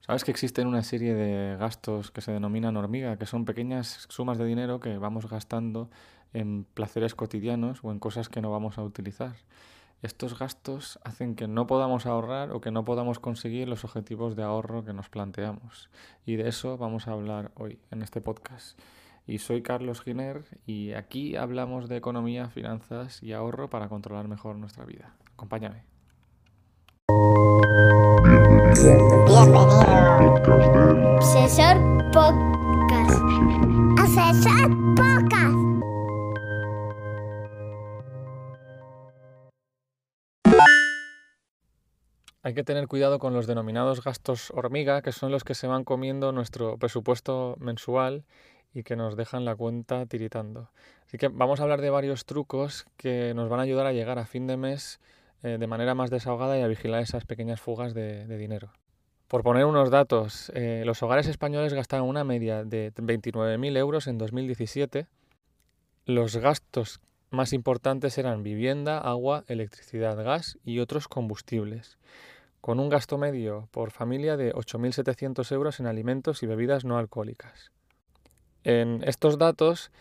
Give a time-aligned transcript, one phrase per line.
[0.00, 4.38] ¿Sabes que existen una serie de gastos que se denominan hormiga, que son pequeñas sumas
[4.38, 5.90] de dinero que vamos gastando
[6.32, 9.34] en placeres cotidianos o en cosas que no vamos a utilizar?
[10.02, 14.42] Estos gastos hacen que no podamos ahorrar o que no podamos conseguir los objetivos de
[14.42, 15.90] ahorro que nos planteamos.
[16.24, 18.80] Y de eso vamos a hablar hoy en este podcast.
[19.26, 24.56] Y soy Carlos Giner y aquí hablamos de economía, finanzas y ahorro para controlar mejor
[24.56, 25.14] nuestra vida.
[25.34, 25.84] Acompáñame.
[31.50, 32.32] Asesor.
[33.98, 34.70] Asesor.
[42.44, 45.82] Hay que tener cuidado con los denominados gastos hormiga, que son los que se van
[45.82, 48.24] comiendo nuestro presupuesto mensual
[48.72, 50.70] y que nos dejan la cuenta tiritando.
[51.08, 54.20] Así que vamos a hablar de varios trucos que nos van a ayudar a llegar
[54.20, 55.00] a fin de mes
[55.42, 58.70] eh, de manera más desahogada y a vigilar esas pequeñas fugas de dinero.
[59.30, 64.18] Por poner unos datos, eh, los hogares españoles gastaron una media de 29.000 euros en
[64.18, 65.06] 2017.
[66.04, 66.98] Los gastos
[67.30, 71.96] más importantes eran vivienda, agua, electricidad, gas y otros combustibles,
[72.60, 77.70] con un gasto medio por familia de 8.700 euros en alimentos y bebidas no alcohólicas.
[78.64, 79.92] En estos datos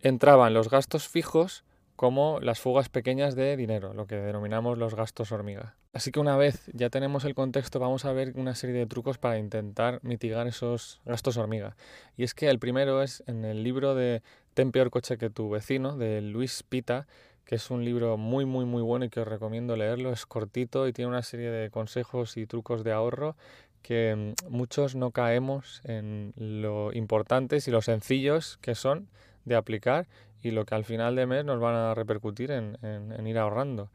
[0.00, 1.64] entraban los gastos fijos
[1.96, 5.74] como las fugas pequeñas de dinero, lo que denominamos los gastos hormiga.
[5.92, 9.18] Así que una vez ya tenemos el contexto, vamos a ver una serie de trucos
[9.18, 11.76] para intentar mitigar esos gastos hormiga.
[12.16, 14.22] Y es que el primero es en el libro de
[14.54, 17.06] Ten peor coche que tu vecino, de Luis Pita,
[17.44, 20.12] que es un libro muy, muy, muy bueno y que os recomiendo leerlo.
[20.12, 23.34] Es cortito y tiene una serie de consejos y trucos de ahorro
[23.82, 29.08] que mm, muchos no caemos en lo importantes y lo sencillos que son
[29.44, 30.06] de aplicar
[30.42, 33.90] y lo que al final de mes nos van a repercutir en, en, ir ahorrando.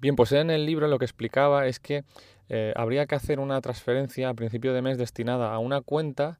[0.00, 2.04] Bien, pues en el libro lo que explicaba es que
[2.48, 6.38] eh, habría que hacer una transferencia a principio de mes destinada a una cuenta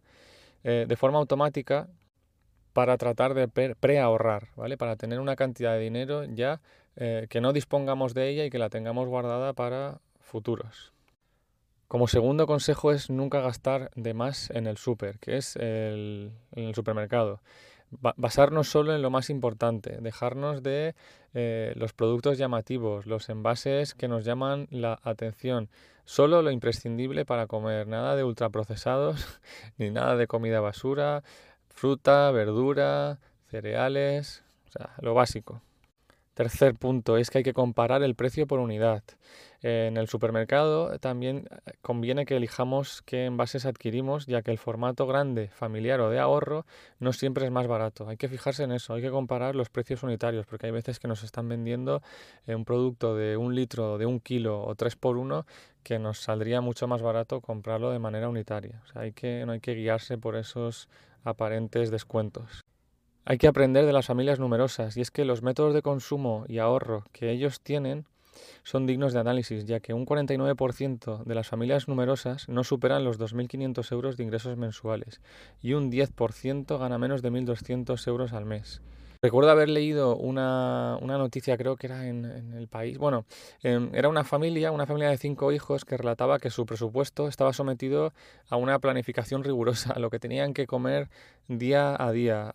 [0.65, 1.87] eh, de forma automática
[2.73, 4.79] para tratar de preahorrar, ¿vale?
[4.79, 6.63] Para tener una cantidad de dinero ya
[6.97, 10.95] eh, que no dispongamos de ella y que la tengamos guardada para futuros.
[11.87, 16.75] Como segundo consejo es nunca gastar de más en el súper, que es en el
[16.75, 17.41] supermercado
[17.91, 20.95] basarnos solo en lo más importante, dejarnos de
[21.35, 25.69] eh, los productos llamativos, los envases que nos llaman la atención,
[26.05, 29.41] solo lo imprescindible para comer, nada de ultraprocesados,
[29.79, 31.23] ni nada de comida basura,
[31.69, 33.19] fruta, verdura,
[33.51, 35.63] cereales, o sea, lo básico.
[36.41, 39.03] Tercer punto es que hay que comparar el precio por unidad.
[39.61, 45.07] En el supermercado también eh, conviene que elijamos qué envases adquirimos, ya que el formato
[45.07, 46.65] grande, familiar o de ahorro
[46.99, 48.09] no siempre es más barato.
[48.09, 51.09] Hay que fijarse en eso, hay que comparar los precios unitarios, porque hay veces que
[51.09, 52.01] nos están vendiendo
[52.47, 55.45] eh, un producto de un litro, de un kilo o tres por uno,
[55.83, 58.81] que nos saldría mucho más barato comprarlo de manera unitaria.
[58.85, 59.03] O sea,
[59.45, 60.89] no hay que guiarse por esos
[61.23, 62.65] aparentes descuentos.
[63.25, 66.59] Hay que aprender de las familias numerosas y es que los métodos de consumo y
[66.59, 68.07] ahorro que ellos tienen
[68.63, 73.19] son dignos de análisis, ya que un 49% de las familias numerosas no superan los
[73.19, 75.21] 2.500 euros de ingresos mensuales
[75.61, 78.81] y un 10% gana menos de 1.200 euros al mes.
[79.23, 82.97] Recuerdo haber leído una, una noticia, creo que era en, el país.
[82.97, 83.27] Bueno,
[83.63, 87.53] em, era una familia, una familia de cinco hijos que relataba que su presupuesto estaba
[87.53, 88.15] sometido
[88.49, 91.11] a una planificación rigurosa, lo que tenían que comer
[91.49, 92.55] día a día,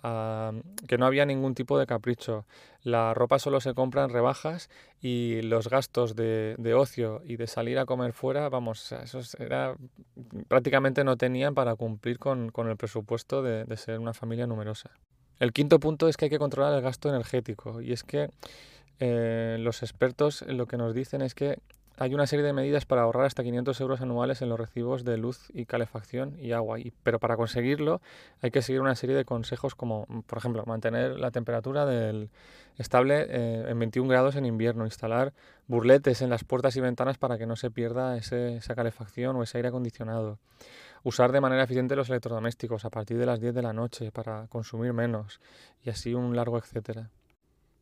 [0.87, 2.45] que no había ningún tipo de capricho.
[2.81, 4.71] La ropa solo se compra en rebajas
[5.01, 9.75] y los gastos de, de ocio y de salir a comer fuera, vamos, esos era,
[10.47, 14.89] prácticamente no tenían para cumplir con, con el presupuesto de, de ser una familia numerosa.
[15.40, 17.81] El quinto punto es que hay que controlar el gasto energético.
[17.81, 18.29] Y es que
[19.00, 21.59] eh, los expertos lo que nos dicen es que
[21.97, 25.18] hay una serie de medidas para ahorrar hasta 500 euros anuales en los recibos de
[25.18, 28.01] luz y calefacción y agua, y, pero para conseguirlo
[28.41, 32.29] hay que seguir una serie de consejos como, por ejemplo, mantener la temperatura del
[32.78, 35.34] estable eh, en 21 grados en invierno, instalar
[35.67, 39.57] burletes en las puertas y ventanas para que no se pierda esa calefacción o ese
[39.57, 40.38] aire acondicionado,
[41.05, 44.47] usar de manera eficiente los electrodomésticos a partir de las 10 de la noche para
[44.47, 45.40] consumir menos
[45.84, 47.11] y así un largo etcétera.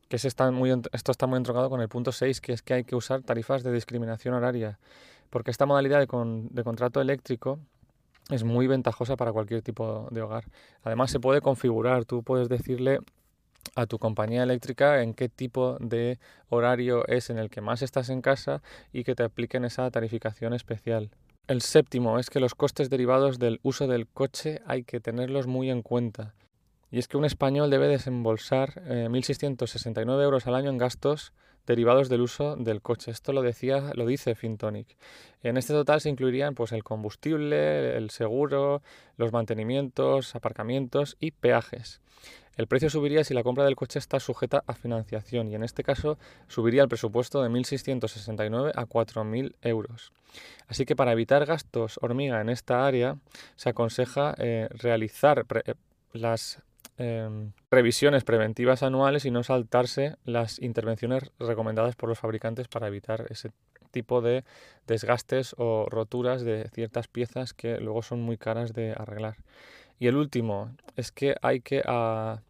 [0.09, 2.83] Que está muy, esto está muy entrocado con el punto 6, que es que hay
[2.83, 4.77] que usar tarifas de discriminación horaria,
[5.29, 6.07] porque esta modalidad de,
[6.51, 7.59] de contrato eléctrico
[8.29, 10.43] es muy ventajosa para cualquier tipo de hogar.
[10.83, 12.99] Además se puede configurar, tú puedes decirle
[13.75, 18.09] a tu compañía eléctrica en qué tipo de horario es en el que más estás
[18.09, 18.61] en casa
[18.91, 21.09] y que te apliquen esa tarificación especial.
[21.45, 25.69] El séptimo es que los costes derivados del uso del coche hay que tenerlos muy
[25.69, 26.33] en cuenta.
[26.89, 31.33] Y es que un español debe desembolsar 1.669 eh, euros al año en gastos
[31.65, 33.11] derivados del uso del coche.
[33.11, 34.97] Esto lo decía, lo dice Fintonic.
[35.41, 38.81] En este total se incluirían pues el combustible, el seguro,
[39.17, 42.01] los mantenimientos, aparcamientos y peajes.
[42.55, 45.83] El precio subiría si la compra del coche está sujeta a financiación y en este
[45.83, 50.11] caso subiría el presupuesto de 1.669 a 4.000 euros.
[50.67, 53.17] Así que para evitar gastos hormiga en esta área
[53.55, 55.73] se aconseja eh, realizar eh,
[56.13, 56.61] las
[56.97, 63.25] em, revisiones preventivas anuales y no saltarse las intervenciones recomendadas por los fabricantes para evitar
[63.29, 63.51] ese
[63.91, 64.43] tipo de
[64.87, 69.37] desgastes o roturas de ciertas piezas que luego son muy caras de arreglar.
[69.99, 72.41] Y el último es que hay que ah,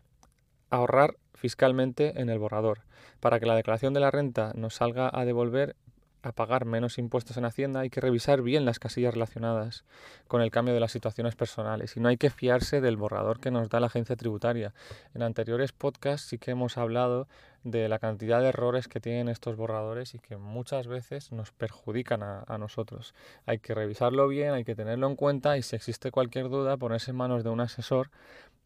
[0.69, 2.81] ahorrar fiscalmente en el borrador.
[3.19, 5.75] Para que la declaración de la renta nos salga a devolver
[6.23, 9.83] a pagar menos impuestos en Hacienda, hay que revisar bien las casillas relacionadas
[10.27, 13.51] con el cambio de las situaciones personales y no hay que fiarse del borrador que
[13.51, 14.73] nos da la agencia tributaria.
[15.13, 17.27] En anteriores podcasts sí que hemos hablado
[17.63, 22.21] de la cantidad de errores que tienen estos borradores y que muchas veces nos perjudican
[22.23, 23.15] a, nosotros.
[23.45, 27.11] Hay que revisarlo bien, hay que tenerlo en cuenta y si existe cualquier duda ponerse
[27.11, 28.09] en manos de un asesor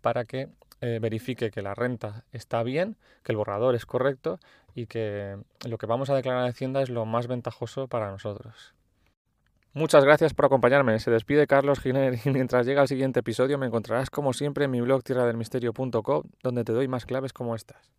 [0.01, 0.49] para que
[0.81, 4.39] eh, verifique que la renta está bien, que el borrador es correcto
[4.75, 8.73] y que lo que vamos a declarar a Hacienda es lo más ventajoso para nosotros.
[9.73, 10.97] Muchas gracias por acompañarme.
[10.99, 14.71] Se despide Carlos Giner y mientras llega el siguiente episodio me encontrarás como siempre en
[14.71, 17.91] mi blog tierradelmisterio.com donde te doy más claves como estas.